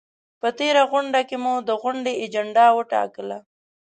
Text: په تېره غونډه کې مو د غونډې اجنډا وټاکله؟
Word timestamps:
په 0.41 0.49
تېره 0.59 0.81
غونډه 0.91 1.19
کې 1.29 1.37
مو 1.43 1.53
د 1.67 1.69
غونډې 1.81 2.13
اجنډا 2.23 2.67
وټاکله؟ 2.77 3.37